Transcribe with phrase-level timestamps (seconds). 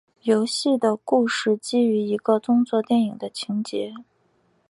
[0.23, 3.93] 游戏的故事基于一个动作电影的情节。